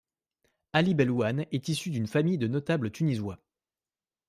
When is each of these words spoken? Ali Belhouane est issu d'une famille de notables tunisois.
Ali 0.73 0.95
Belhouane 0.95 1.45
est 1.51 1.69
issu 1.69 1.91
d'une 1.91 2.07
famille 2.07 2.39
de 2.39 2.47
notables 2.47 2.89
tunisois. 2.89 3.37